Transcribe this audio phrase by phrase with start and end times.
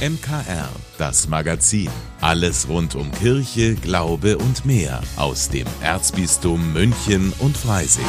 [0.00, 1.90] MKR, das Magazin.
[2.22, 8.06] Alles rund um Kirche, Glaube und mehr aus dem Erzbistum München und Freising.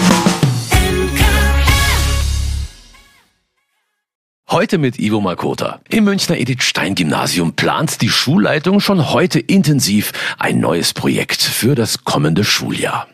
[4.50, 5.82] Heute mit Ivo Makota.
[5.90, 11.76] Im Münchner Edith Stein Gymnasium plant die Schulleitung schon heute intensiv ein neues Projekt für
[11.76, 13.10] das kommende Schuljahr.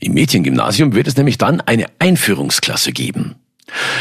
[0.00, 3.34] Im Mädchengymnasium wird es nämlich dann eine Einführungsklasse geben.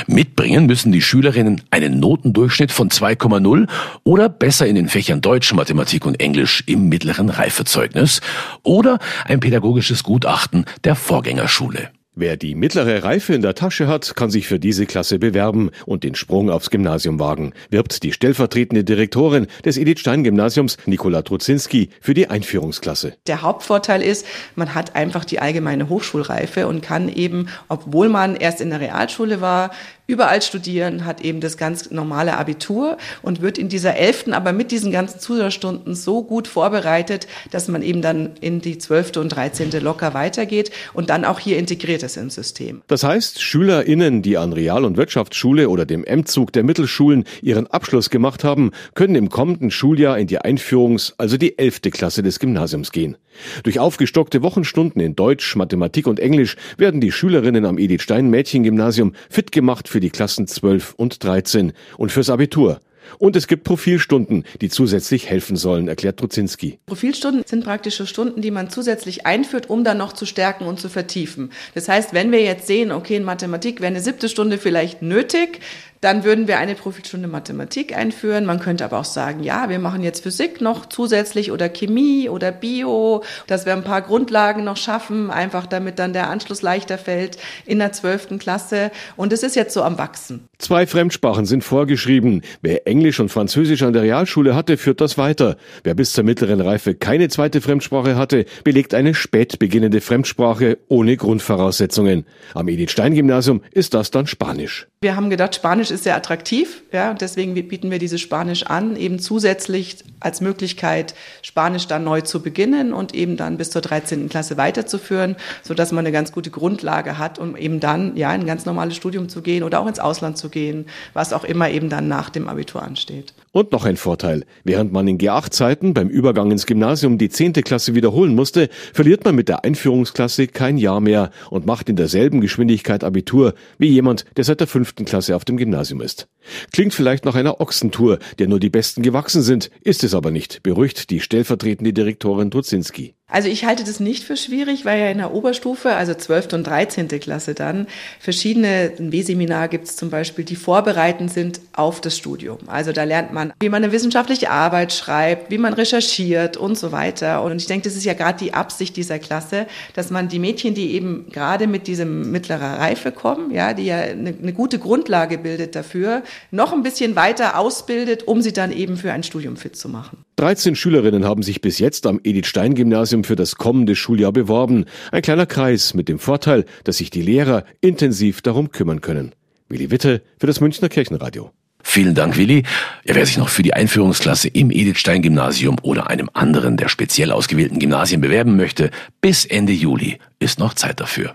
[0.08, 3.68] Mitbringen müssen die Schülerinnen einen Notendurchschnitt von 2,0
[4.04, 8.22] oder besser in den Fächern Deutsch, Mathematik und Englisch im mittleren Reifezeugnis
[8.64, 11.90] oder ein pädagogisches Gutachten der Vorgängerschule.
[12.20, 16.04] Wer die mittlere Reife in der Tasche hat, kann sich für diese Klasse bewerben und
[16.04, 21.92] den Sprung aufs Gymnasium wagen, wirbt die stellvertretende Direktorin des Edith Stein Gymnasiums, Nikola Truzinski,
[22.02, 23.14] für die Einführungsklasse.
[23.28, 28.62] Der Hauptvorteil ist, man hat einfach die allgemeine Hochschulreife und kann eben, obwohl man erst
[28.62, 29.70] in der Realschule war,
[30.08, 34.72] überall studieren, hat eben das ganz normale Abitur und wird in dieser elften, aber mit
[34.72, 39.80] diesen ganzen Zusatzstunden so gut vorbereitet, dass man eben dann in die zwölfte und dreizehnte
[39.80, 42.82] locker weitergeht und dann auch hier integriert ist ins System.
[42.88, 48.10] Das heißt, SchülerInnen, die an Real- und Wirtschaftsschule oder dem M-Zug der Mittelschulen ihren Abschluss
[48.10, 52.92] gemacht haben, können im kommenden Schuljahr in die Einführungs-, also die elfte Klasse des Gymnasiums
[52.92, 53.18] gehen.
[53.64, 59.14] Durch aufgestockte Wochenstunden in Deutsch, Mathematik und Englisch werden die Schülerinnen am Edith Stein Mädchengymnasium
[59.30, 62.80] fit gemacht für die Klassen 12 und 13 und fürs Abitur.
[63.20, 66.80] Und es gibt Profilstunden, die zusätzlich helfen sollen, erklärt Truzinski.
[66.86, 70.90] Profilstunden sind praktische Stunden, die man zusätzlich einführt, um dann noch zu stärken und zu
[70.90, 71.52] vertiefen.
[71.74, 75.60] Das heißt, wenn wir jetzt sehen, okay, in Mathematik wäre eine siebte Stunde vielleicht nötig,
[76.02, 78.46] dann würden wir eine Profilstunde Mathematik einführen.
[78.46, 82.52] Man könnte aber auch sagen, ja, wir machen jetzt Physik noch zusätzlich oder Chemie oder
[82.52, 87.38] Bio, dass wir ein paar Grundlagen noch schaffen, einfach damit dann der Anschluss leichter fällt
[87.66, 88.92] in der zwölften Klasse.
[89.16, 90.48] Und es ist jetzt so am Wachsen.
[90.60, 92.42] Zwei Fremdsprachen sind vorgeschrieben.
[92.62, 95.58] Wer Englisch und Französisch an der Realschule hatte, führt das weiter.
[95.84, 101.16] Wer bis zur mittleren Reife keine zweite Fremdsprache hatte, belegt eine spät beginnende Fremdsprache ohne
[101.16, 102.26] Grundvoraussetzungen.
[102.54, 104.88] Am Edith Stein Gymnasium ist das dann Spanisch.
[105.00, 108.96] Wir haben gedacht, Spanisch ist sehr attraktiv, ja, und deswegen bieten wir dieses Spanisch an,
[108.96, 111.14] eben zusätzlich als Möglichkeit,
[111.44, 114.28] Spanisch dann neu zu beginnen und eben dann bis zur 13.
[114.28, 118.42] Klasse weiterzuführen, so dass man eine ganz gute Grundlage hat, um eben dann ja in
[118.42, 121.70] ein ganz normales Studium zu gehen oder auch ins Ausland zu gehen, was auch immer
[121.70, 123.36] eben dann nach dem Abitur ansteht.
[123.52, 124.46] Und noch ein Vorteil.
[124.64, 127.54] Während man in G8-Zeiten beim Übergang ins Gymnasium die 10.
[127.54, 132.42] Klasse wiederholen musste, verliert man mit der Einführungsklasse kein Jahr mehr und macht in derselben
[132.42, 134.87] Geschwindigkeit Abitur wie jemand, der seit der 5.
[134.96, 136.28] Klasse auf dem Gymnasium ist.
[136.72, 140.64] Klingt vielleicht nach einer Ochsentour, der nur die Besten gewachsen sind, ist es aber nicht,
[140.64, 143.17] beruhigt die stellvertretende Direktorin Drudzinski.
[143.30, 146.54] Also ich halte das nicht für schwierig, weil ja in der Oberstufe, also 12.
[146.54, 147.10] und 13.
[147.20, 147.88] Klasse dann,
[148.22, 152.60] verschiedene, ein W-Seminar gibt es zum Beispiel, die vorbereitend sind auf das Studium.
[152.68, 156.94] Also da lernt man, wie man eine wissenschaftliche Arbeit schreibt, wie man recherchiert und so
[156.94, 157.44] weiter.
[157.44, 160.74] Und ich denke, das ist ja gerade die Absicht dieser Klasse, dass man die Mädchen,
[160.74, 165.38] die eben gerade mit diesem mittlerer Reife kommen, ja, die ja eine, eine gute Grundlage
[165.38, 169.76] bildet dafür, noch ein bisschen weiter ausbildet, um sie dann eben für ein Studium fit
[169.76, 170.24] zu machen.
[170.38, 174.86] 13 Schülerinnen haben sich bis jetzt am Edith Stein Gymnasium für das kommende Schuljahr beworben.
[175.12, 179.34] Ein kleiner Kreis mit dem Vorteil, dass sich die Lehrer intensiv darum kümmern können.
[179.68, 181.50] Willi Witte für das Münchner Kirchenradio.
[181.82, 182.62] Vielen Dank, Willi.
[183.04, 186.90] Ja, wer sich noch für die Einführungsklasse im Edith Stein Gymnasium oder einem anderen der
[186.90, 191.34] speziell ausgewählten Gymnasien bewerben möchte, bis Ende Juli ist noch Zeit dafür.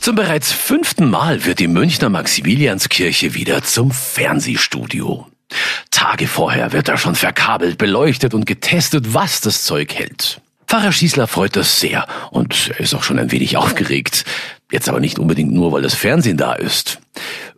[0.00, 5.26] Zum bereits fünften Mal wird die Münchner Maximilianskirche wieder zum Fernsehstudio.
[5.90, 10.40] Tage vorher wird da schon verkabelt, beleuchtet und getestet, was das Zeug hält.
[10.66, 14.24] Pfarrer Schießler freut das sehr und er ist auch schon ein wenig aufgeregt.
[14.70, 17.00] Jetzt aber nicht unbedingt nur, weil das Fernsehen da ist.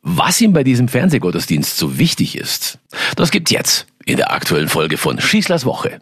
[0.03, 2.79] Was ihm bei diesem Fernsehgottesdienst so wichtig ist,
[3.17, 5.99] das gibt's jetzt in der aktuellen Folge von Schießlers Woche.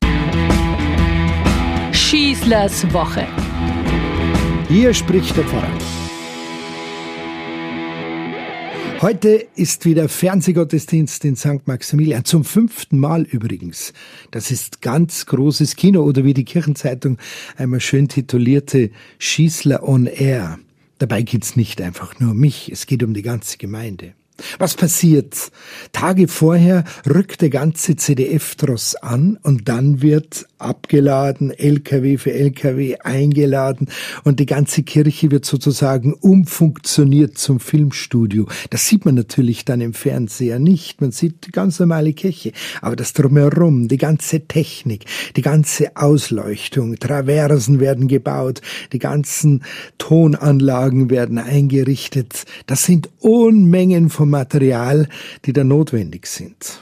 [1.92, 3.26] Schießlers Woche.
[4.68, 5.87] Hier spricht der Pfarrer.
[9.00, 11.66] Heute ist wieder Fernsehgottesdienst in St.
[11.66, 13.92] Maximilian, zum fünften Mal übrigens.
[14.32, 17.16] Das ist ganz großes Kino oder wie die Kirchenzeitung
[17.56, 18.90] einmal schön titulierte
[19.20, 20.58] Schießler on Air.
[20.98, 24.14] Dabei geht's nicht einfach nur um mich, es geht um die ganze Gemeinde.
[24.58, 25.50] Was passiert?
[25.92, 33.88] Tage vorher rückt der ganze CDF-Tross an und dann wird abgeladen, LKW für LKW eingeladen
[34.24, 38.46] und die ganze Kirche wird sozusagen umfunktioniert zum Filmstudio.
[38.70, 41.00] Das sieht man natürlich dann im Fernseher nicht.
[41.00, 42.52] Man sieht die ganz normale Kirche.
[42.80, 45.04] Aber das drumherum, die ganze Technik,
[45.36, 48.60] die ganze Ausleuchtung, Traversen werden gebaut,
[48.92, 49.64] die ganzen
[49.98, 52.44] Tonanlagen werden eingerichtet.
[52.66, 55.08] Das sind Unmengen von Material,
[55.44, 56.80] die da notwendig sind.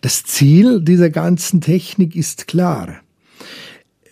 [0.00, 3.00] Das Ziel dieser ganzen Technik ist klar.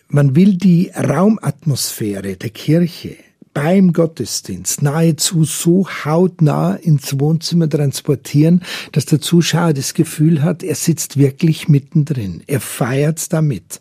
[0.08, 3.16] Man will die Raumatmosphäre der Kirche
[3.56, 8.62] beim Gottesdienst nahezu so hautnah ins Wohnzimmer transportieren,
[8.92, 12.42] dass der Zuschauer das Gefühl hat, er sitzt wirklich mittendrin.
[12.46, 13.80] Er feiert damit.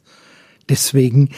[0.69, 1.29] Deswegen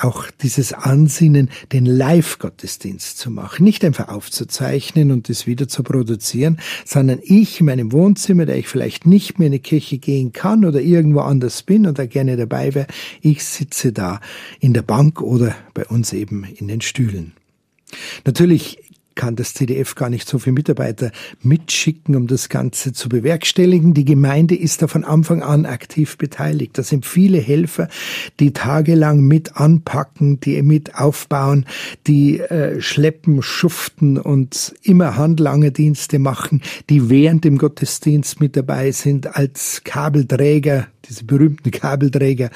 [0.00, 6.58] auch dieses Ansinnen, den Live-Gottesdienst zu machen, nicht einfach aufzuzeichnen und das wieder zu produzieren,
[6.84, 10.64] sondern ich in meinem Wohnzimmer, der ich vielleicht nicht mehr in die Kirche gehen kann
[10.64, 12.86] oder irgendwo anders bin und da gerne dabei wäre,
[13.20, 14.20] ich sitze da
[14.60, 17.32] in der Bank oder bei uns eben in den Stühlen.
[18.24, 18.78] Natürlich
[19.18, 21.10] kann das CDF gar nicht so viele Mitarbeiter
[21.42, 23.92] mitschicken, um das Ganze zu bewerkstelligen.
[23.92, 26.78] Die Gemeinde ist da von Anfang an aktiv beteiligt.
[26.78, 27.88] Da sind viele Helfer,
[28.38, 31.66] die tagelang mit anpacken, die mit aufbauen,
[32.06, 38.92] die äh, schleppen, schuften und immer handlange Dienste machen, die während dem Gottesdienst mit dabei
[38.92, 42.50] sind als Kabelträger, diese berühmten Kabelträger.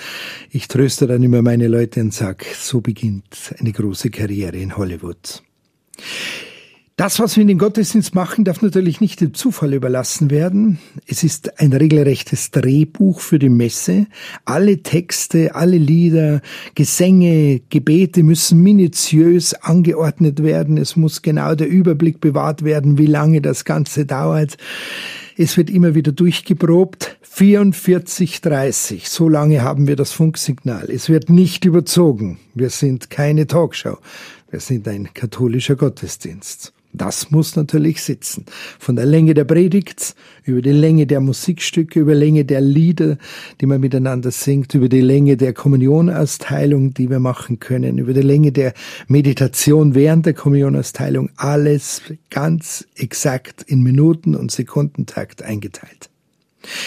[0.50, 5.42] Ich tröste dann immer meine Leute und sag, so beginnt eine große Karriere in Hollywood.
[6.96, 10.78] Das, was wir in den Gottesdienst machen, darf natürlich nicht dem Zufall überlassen werden.
[11.06, 14.06] Es ist ein regelrechtes Drehbuch für die Messe.
[14.44, 16.42] Alle Texte, alle Lieder,
[16.74, 20.76] Gesänge, Gebete müssen minutiös angeordnet werden.
[20.76, 24.58] Es muss genau der Überblick bewahrt werden, wie lange das Ganze dauert.
[25.38, 27.16] Es wird immer wieder durchgeprobt.
[27.34, 29.08] 44,30.
[29.08, 30.90] So lange haben wir das Funksignal.
[30.90, 32.38] Es wird nicht überzogen.
[32.54, 33.96] Wir sind keine Talkshow.
[34.50, 36.74] Wir sind ein katholischer Gottesdienst.
[36.92, 38.44] Das muss natürlich sitzen.
[38.78, 43.16] Von der Länge der Predigt, über die Länge der Musikstücke, über Länge der Lieder,
[43.60, 48.20] die man miteinander singt, über die Länge der Kommunionausteilung, die wir machen können, über die
[48.20, 48.74] Länge der
[49.08, 56.11] Meditation während der Kommunionausteilung, alles ganz exakt in Minuten und Sekundentakt eingeteilt.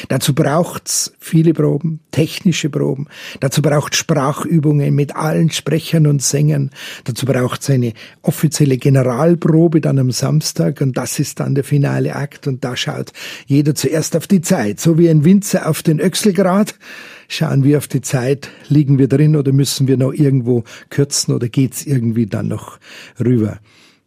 [0.10, 3.08] Dazu braucht's viele Proben, technische Proben.
[3.40, 6.72] Dazu braucht Sprachübungen mit allen Sprechern und Sängern.
[7.04, 12.48] Dazu braucht's eine offizielle Generalprobe dann am Samstag und das ist dann der finale Akt
[12.48, 13.12] und da schaut
[13.46, 16.76] jeder zuerst auf die Zeit, so wie ein Winzer auf den Öchselgrad.
[17.28, 21.50] Schauen wir auf die Zeit, liegen wir drin oder müssen wir noch irgendwo kürzen oder
[21.50, 22.80] geht's irgendwie dann noch
[23.20, 23.60] rüber?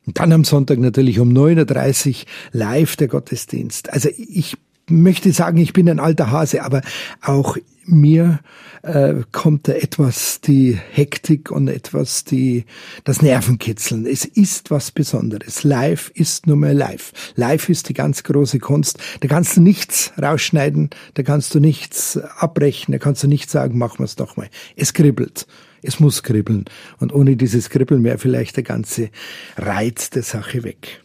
[0.06, 2.14] Und dann am Sonntag natürlich um 9.30 Uhr
[2.52, 3.92] live der Gottesdienst.
[3.92, 4.56] Also ich
[4.90, 6.82] möchte sagen, ich bin ein alter Hase, aber
[7.23, 8.40] auch mir
[8.82, 12.64] äh, kommt da etwas die Hektik und etwas die
[13.05, 14.06] das Nervenkitzeln.
[14.06, 15.64] Es ist was Besonderes.
[15.64, 17.12] Live ist nur mehr live.
[17.35, 18.99] Live ist die ganz große Kunst.
[19.20, 23.79] Da kannst du nichts rausschneiden, da kannst du nichts abbrechen, da kannst du nicht sagen,
[23.79, 24.49] machen wir es doch mal.
[24.76, 25.46] Es kribbelt.
[25.81, 26.64] Es muss kribbeln.
[26.99, 29.11] Und ohne dieses Kribbeln wäre vielleicht der ganze
[29.56, 31.02] Reiz der Sache weg.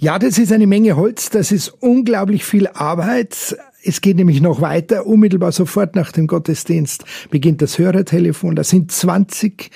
[0.00, 3.56] Ja, das ist eine Menge Holz, das ist unglaublich viel Arbeit.
[3.82, 5.06] Es geht nämlich noch weiter.
[5.06, 8.54] Unmittelbar sofort nach dem Gottesdienst beginnt das Hörertelefon.
[8.54, 9.70] Da sind 20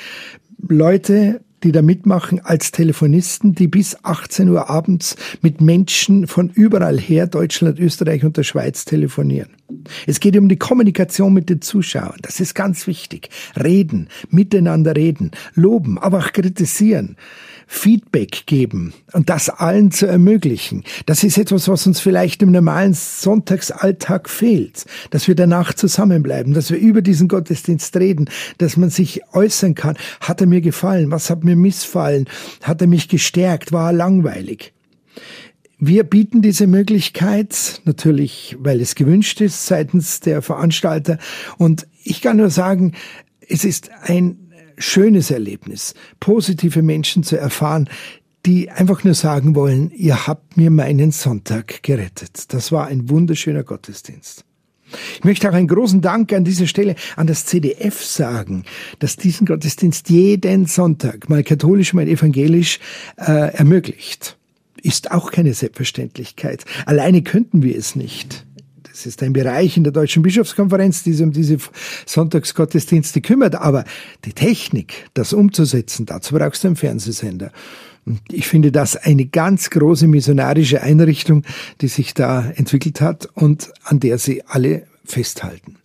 [0.69, 6.99] Leute die da mitmachen als Telefonisten, die bis 18 Uhr abends mit Menschen von überall
[6.99, 9.51] her, Deutschland, Österreich und der Schweiz telefonieren.
[10.07, 12.19] Es geht um die Kommunikation mit den Zuschauern.
[12.23, 13.31] Das ist ganz wichtig.
[13.63, 17.17] Reden, miteinander reden, loben, aber auch kritisieren.
[17.67, 20.85] Feedback geben und das allen zu ermöglichen.
[21.07, 26.71] Das ist etwas, was uns vielleicht im normalen Sonntagsalltag fehlt, dass wir danach zusammenbleiben, dass
[26.71, 29.97] wir über diesen Gottesdienst reden, dass man sich äußern kann.
[30.21, 31.11] Hat er mir gefallen?
[31.11, 32.29] Was hat mir missfallen?
[32.63, 33.73] Hat er mich gestärkt?
[33.73, 34.73] War er langweilig?
[35.85, 41.19] Wir bieten diese Möglichkeit natürlich, weil es gewünscht ist seitens der Veranstalter.
[41.59, 42.93] Und ich kann nur sagen,
[43.49, 47.89] es ist ein schönes Erlebnis, positive Menschen zu erfahren,
[48.47, 52.53] die einfach nur sagen wollen, ihr habt mir meinen Sonntag gerettet.
[52.53, 54.45] Das war ein wunderschöner Gottesdienst.
[55.15, 58.65] Ich möchte auch einen großen Dank an dieser Stelle an das CDF sagen,
[58.99, 62.79] dass diesen Gottesdienst jeden Sonntag, mal katholisch, mal evangelisch,
[63.17, 64.37] äh, ermöglicht.
[64.83, 66.65] Ist auch keine Selbstverständlichkeit.
[66.87, 68.45] Alleine könnten wir es nicht.
[68.93, 71.57] Das ist ein Bereich in der Deutschen Bischofskonferenz, die sich um diese
[72.05, 73.55] Sonntagsgottesdienste kümmert.
[73.55, 73.85] Aber
[74.27, 77.53] die Technik, das umzusetzen, dazu brauchst du einen Fernsehsender.
[78.05, 81.45] Und ich finde das eine ganz große missionarische Einrichtung,
[81.81, 85.77] die sich da entwickelt hat und an der sie alle festhalten.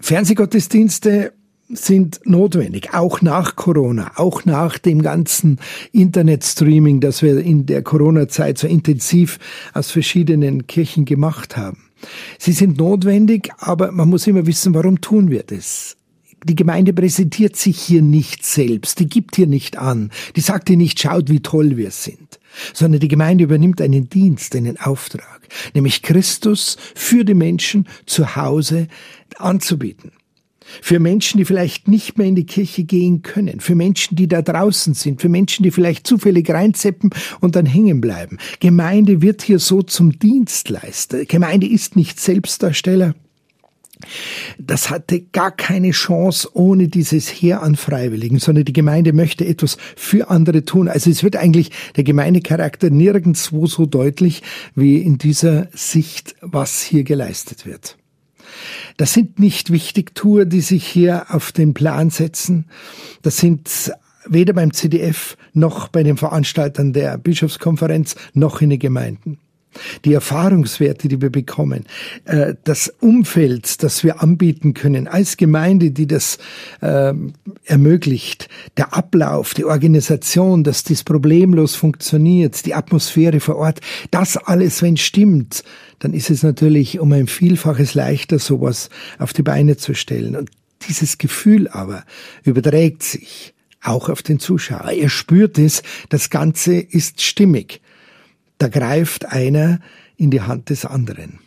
[0.00, 1.32] Fernsehgottesdienste
[1.70, 5.58] sind notwendig, auch nach Corona, auch nach dem ganzen
[5.92, 9.38] Internetstreaming, das wir in der Corona-Zeit so intensiv
[9.74, 11.84] aus verschiedenen Kirchen gemacht haben.
[12.38, 15.96] Sie sind notwendig, aber man muss immer wissen, warum tun wir das?
[16.44, 20.76] Die Gemeinde präsentiert sich hier nicht selbst, die gibt hier nicht an, die sagt hier
[20.76, 22.38] nicht, schaut, wie toll wir sind.
[22.72, 28.88] sondern die Gemeinde übernimmt einen Dienst, einen Auftrag, nämlich Christus für die Menschen zu Hause
[29.36, 30.12] anzubieten.
[30.82, 34.42] Für Menschen, die vielleicht nicht mehr in die Kirche gehen können, für Menschen, die da
[34.42, 37.10] draußen sind, für Menschen, die vielleicht zufällig reinzeppen
[37.40, 38.38] und dann hängen bleiben.
[38.60, 41.24] Gemeinde wird hier so zum Dienstleister.
[41.24, 43.14] Gemeinde ist nicht Selbstdarsteller,
[44.58, 49.76] das hatte gar keine Chance ohne dieses Heer an Freiwilligen, sondern die Gemeinde möchte etwas
[49.96, 50.88] für andere tun.
[50.88, 54.42] Also es wird eigentlich der Gemeindecharakter nirgendwo so deutlich
[54.74, 57.96] wie in dieser Sicht, was hier geleistet wird.
[58.96, 62.66] Das sind nicht Wichtigtour, die sich hier auf den Plan setzen.
[63.22, 63.92] Das sind
[64.26, 69.38] weder beim CDF noch bei den Veranstaltern der Bischofskonferenz noch in den Gemeinden
[70.04, 71.84] die Erfahrungswerte, die wir bekommen,
[72.24, 76.38] äh, das Umfeld, das wir anbieten können als Gemeinde, die das
[76.80, 77.12] äh,
[77.64, 84.82] ermöglicht, der Ablauf, die Organisation, dass dies problemlos funktioniert, die Atmosphäre vor Ort, das alles,
[84.82, 85.64] wenn stimmt,
[85.98, 90.36] dann ist es natürlich um ein Vielfaches leichter, sowas auf die Beine zu stellen.
[90.36, 90.50] Und
[90.88, 92.04] dieses Gefühl aber
[92.44, 94.90] überträgt sich auch auf den Zuschauer.
[94.90, 97.80] Er spürt es, das Ganze ist stimmig.
[98.58, 99.80] Da greift einer
[100.16, 101.38] in die Hand des anderen.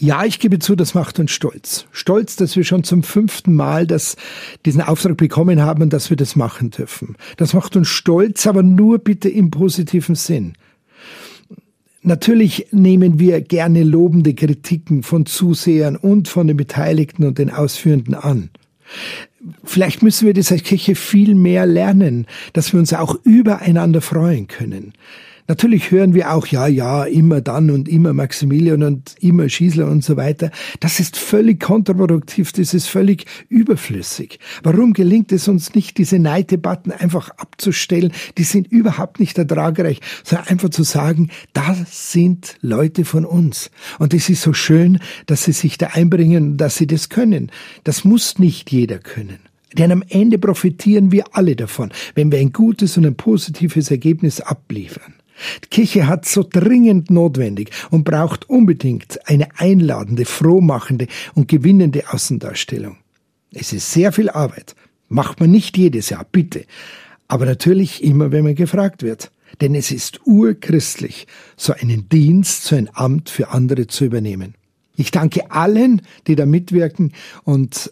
[0.00, 1.86] Ja, ich gebe zu, das macht uns stolz.
[1.90, 4.16] Stolz, dass wir schon zum fünften Mal das,
[4.64, 7.16] diesen Auftrag bekommen haben und dass wir das machen dürfen.
[7.36, 10.52] Das macht uns stolz, aber nur bitte im positiven Sinn.
[12.02, 18.14] Natürlich nehmen wir gerne lobende Kritiken von Zusehern und von den Beteiligten und den Ausführenden
[18.14, 18.50] an.
[19.64, 24.46] Vielleicht müssen wir das als Kirche viel mehr lernen, dass wir uns auch übereinander freuen
[24.46, 24.92] können.
[25.50, 30.04] Natürlich hören wir auch, ja, ja, immer dann und immer Maximilian und immer Schießler und
[30.04, 30.50] so weiter.
[30.80, 34.40] Das ist völlig kontraproduktiv, das ist völlig überflüssig.
[34.62, 38.12] Warum gelingt es uns nicht, diese Neiddebatten einfach abzustellen?
[38.36, 43.70] Die sind überhaupt nicht ertragreich, sondern einfach zu sagen, das sind Leute von uns.
[43.98, 47.50] Und es ist so schön, dass sie sich da einbringen, dass sie das können.
[47.84, 49.38] Das muss nicht jeder können.
[49.78, 54.42] Denn am Ende profitieren wir alle davon, wenn wir ein gutes und ein positives Ergebnis
[54.42, 55.17] abliefern.
[55.64, 62.96] Die Kirche hat so dringend notwendig und braucht unbedingt eine einladende, frohmachende und gewinnende Außendarstellung.
[63.52, 64.74] Es ist sehr viel Arbeit.
[65.08, 66.64] Macht man nicht jedes Jahr, bitte.
[67.28, 69.30] Aber natürlich immer, wenn man gefragt wird.
[69.60, 71.26] Denn es ist urchristlich,
[71.56, 74.54] so einen Dienst, so ein Amt für andere zu übernehmen.
[74.96, 77.12] Ich danke allen, die da mitwirken
[77.44, 77.90] und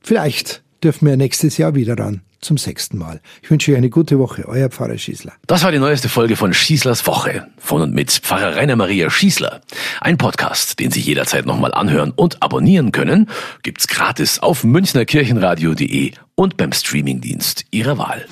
[0.00, 3.20] vielleicht dürfen wir nächstes Jahr wieder ran zum sechsten Mal.
[3.42, 5.32] Ich wünsche euch eine gute Woche, euer Pfarrer Schießler.
[5.46, 9.60] Das war die neueste Folge von Schießlers Woche von und mit Pfarrer Rainer Maria Schießler.
[10.00, 13.28] Ein Podcast, den Sie jederzeit nochmal anhören und abonnieren können,
[13.62, 18.26] gibt's gratis auf münchnerkirchenradio.de und beim Streamingdienst Ihrer Wahl.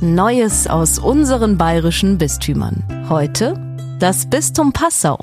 [0.00, 2.84] Neues aus unseren bayerischen Bistümern.
[3.08, 3.58] Heute
[3.98, 5.18] das Bistum Passau.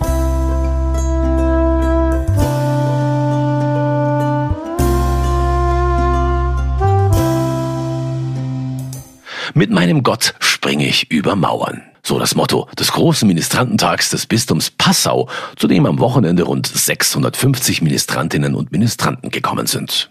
[9.54, 11.84] Mit meinem Gott springe ich über Mauern.
[12.04, 17.82] So das Motto des großen Ministrantentags des Bistums Passau, zu dem am Wochenende rund 650
[17.82, 20.10] Ministrantinnen und Ministranten gekommen sind.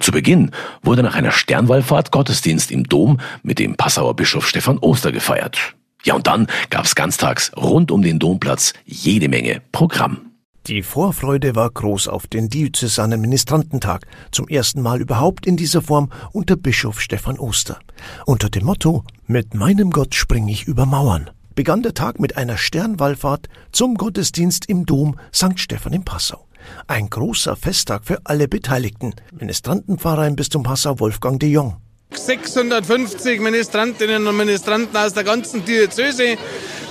[0.00, 5.12] Zu Beginn wurde nach einer Sternwallfahrt Gottesdienst im Dom mit dem Passauer Bischof Stefan Oster
[5.12, 5.74] gefeiert.
[6.04, 10.27] Ja, und dann gab's ganztags rund um den Domplatz jede Menge Programm.
[10.68, 16.10] Die Vorfreude war groß auf den diözesanen Ministrantentag, zum ersten Mal überhaupt in dieser Form
[16.32, 17.78] unter Bischof Stefan Oster.
[18.26, 22.58] Unter dem Motto Mit meinem Gott spring ich über Mauern begann der Tag mit einer
[22.58, 25.58] Sternwallfahrt zum Gottesdienst im Dom St.
[25.58, 26.46] Stephan in Passau.
[26.86, 29.14] Ein großer Festtag für alle Beteiligten.
[29.32, 31.78] Ministrantenpfarrer im Bistum Passau Wolfgang de Jong.
[32.12, 36.36] 650 Ministrantinnen und Ministranten aus der ganzen Diözese,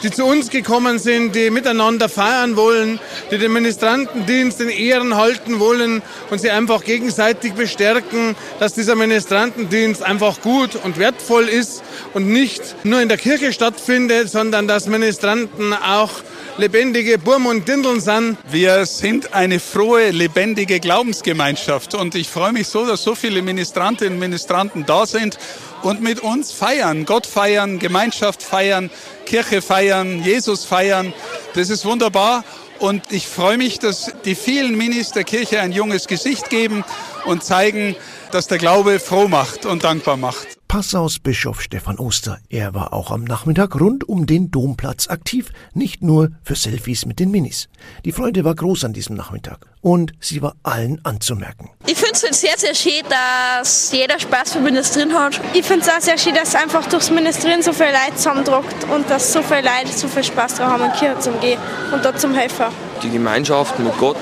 [0.03, 2.99] die zu uns gekommen sind, die miteinander feiern wollen,
[3.31, 10.03] die den Ministrantendienst in Ehren halten wollen und sie einfach gegenseitig bestärken, dass dieser Ministrantendienst
[10.03, 15.73] einfach gut und wertvoll ist und nicht nur in der Kirche stattfindet, sondern dass Ministranten
[15.73, 16.11] auch
[16.57, 18.37] lebendige Burm und Dindeln sind.
[18.49, 24.13] Wir sind eine frohe, lebendige Glaubensgemeinschaft und ich freue mich so, dass so viele Ministrantinnen
[24.13, 25.37] und Ministranten da sind
[25.83, 28.89] und mit uns feiern, Gott feiern, Gemeinschaft feiern,
[29.25, 31.13] Kirche feiern, Jesus feiern.
[31.53, 32.43] Das ist wunderbar
[32.79, 36.83] und ich freue mich, dass die vielen Minis der Kirche ein junges Gesicht geben
[37.25, 37.95] und zeigen,
[38.31, 40.56] dass der Glaube froh macht und dankbar macht.
[40.67, 42.39] Passaus Bischof Stefan Oster.
[42.49, 47.19] Er war auch am Nachmittag rund um den Domplatz aktiv, nicht nur für Selfies mit
[47.19, 47.69] den Minis.
[48.03, 51.69] Die Freude war groß an diesem Nachmittag und sie war allen anzumerken.
[51.85, 55.39] Ich finde es halt sehr, sehr schön, dass jeder Spaß für Ministerin hat.
[55.53, 59.09] Ich finde es auch sehr schön, dass einfach durchs Ministerin so viele Leute zusammendruckt und
[59.09, 61.59] dass so viele Leute so viel Spaß daran haben, in die Kirche zu gehen
[61.93, 62.65] und dort zum helfen.
[63.01, 64.17] Die Gemeinschaft mit Gott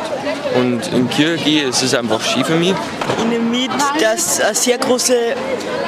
[0.56, 2.76] und in die Kirche gehen, es ist einfach schön für mich.
[3.18, 5.34] Ich nehme mit, dass eine sehr große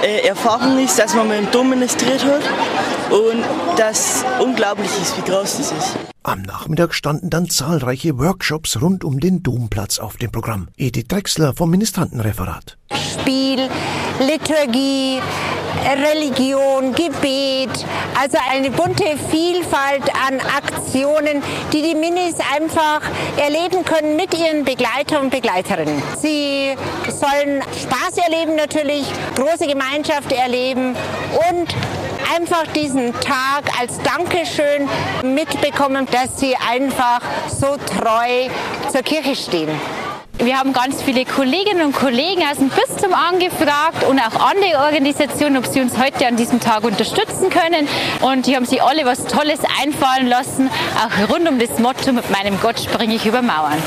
[0.04, 2.44] äh, Erfahrung ist, dass man mal im Dom ministriert hat
[3.12, 3.44] und
[3.77, 5.98] dass unglaublich ist, wie groß das ist.
[6.24, 10.68] Am Nachmittag standen dann zahlreiche Workshops rund um den Domplatz auf dem Programm.
[10.75, 12.77] Edith Drechsler vom Ministrantenreferat.
[12.92, 13.70] Spiel,
[14.20, 15.20] Liturgie,
[15.86, 17.86] Religion, Gebet,
[18.19, 23.01] also eine bunte Vielfalt an Aktionen, die die Minis einfach
[23.38, 26.01] erleben können mit ihren Begleiter und Begleiterinnen.
[26.17, 26.75] Sie
[27.10, 29.05] sollen Spaß erleben natürlich,
[29.36, 30.96] große Gemeinschaft erleben
[31.51, 31.75] und
[32.36, 34.88] einfach diesen Tag als Dankeschön
[35.24, 38.50] mitbekommen, dass sie einfach so treu
[38.91, 39.69] zur Kirche stehen.
[40.39, 45.58] Wir haben ganz viele Kolleginnen und Kollegen aus dem Bistum angefragt und auch andere Organisationen,
[45.58, 47.88] ob sie uns heute an diesem Tag unterstützen können.
[48.22, 52.29] Und die haben sich alle was Tolles einfallen lassen, auch rund um das Motto, mit
[52.29, 53.82] meinem Gott springe ich über Mauern.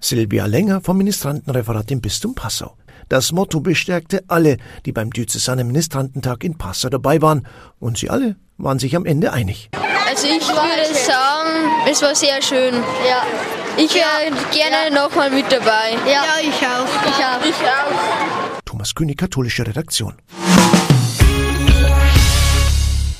[0.00, 2.76] Silvia Länger vom Ministrantenreferat im Bistum Passau.
[3.08, 7.46] Das Motto bestärkte alle, die beim Diözesanen Ministrantentag in Passau dabei waren.
[7.78, 9.70] Und sie alle waren sich am Ende einig.
[10.08, 12.74] Also ich würde sagen, es war sehr schön.
[13.08, 13.61] Ja.
[13.76, 15.02] Ich wäre gerne ja.
[15.02, 15.96] nochmal mit dabei.
[16.04, 16.86] Ja, ja ich auch.
[17.06, 17.44] Ich auch.
[17.44, 18.62] Ich auch.
[18.64, 20.14] Thomas König, katholische Redaktion.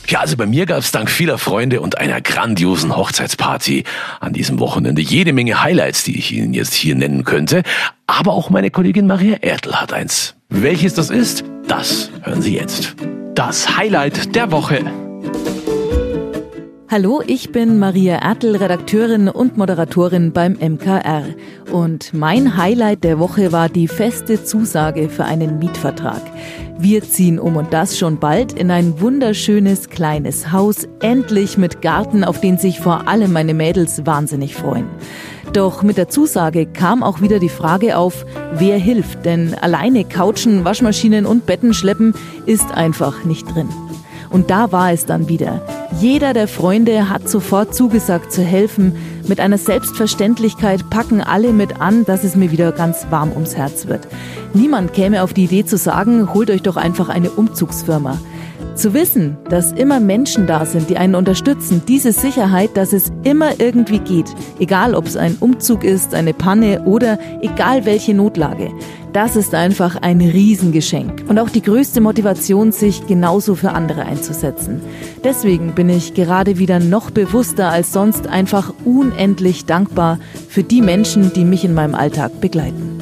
[0.08, 3.84] Ja, also bei mir gab es dank vieler Freunde und einer grandiosen Hochzeitsparty
[4.20, 7.62] an diesem Wochenende jede Menge Highlights, die ich Ihnen jetzt hier nennen könnte.
[8.06, 10.34] Aber auch meine Kollegin Maria Erdl hat eins.
[10.50, 12.94] Welches das ist, das hören Sie jetzt.
[13.34, 14.84] Das Highlight der Woche.
[16.92, 21.24] Hallo, ich bin Maria Ertl, Redakteurin und Moderatorin beim MKR.
[21.72, 26.20] Und mein Highlight der Woche war die feste Zusage für einen Mietvertrag.
[26.76, 32.24] Wir ziehen um und das schon bald in ein wunderschönes kleines Haus, endlich mit Garten,
[32.24, 34.84] auf den sich vor allem meine Mädels wahnsinnig freuen.
[35.54, 40.66] Doch mit der Zusage kam auch wieder die Frage auf, wer hilft, denn alleine Couchen,
[40.66, 42.12] Waschmaschinen und Betten schleppen
[42.44, 43.70] ist einfach nicht drin.
[44.32, 45.60] Und da war es dann wieder.
[46.00, 48.96] Jeder der Freunde hat sofort zugesagt zu helfen.
[49.28, 53.86] Mit einer Selbstverständlichkeit packen alle mit an, dass es mir wieder ganz warm ums Herz
[53.86, 54.08] wird.
[54.54, 58.18] Niemand käme auf die Idee zu sagen, holt euch doch einfach eine Umzugsfirma.
[58.74, 63.60] Zu wissen, dass immer Menschen da sind, die einen unterstützen, diese Sicherheit, dass es immer
[63.60, 68.70] irgendwie geht, egal ob es ein Umzug ist, eine Panne oder egal welche Notlage,
[69.12, 74.80] das ist einfach ein Riesengeschenk und auch die größte Motivation, sich genauso für andere einzusetzen.
[75.22, 81.32] Deswegen bin ich gerade wieder noch bewusster als sonst einfach unendlich dankbar für die Menschen,
[81.32, 83.01] die mich in meinem Alltag begleiten.